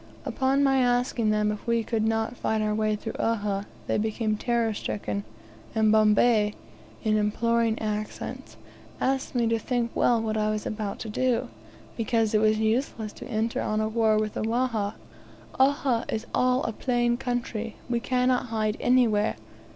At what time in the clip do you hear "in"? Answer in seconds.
7.03-7.17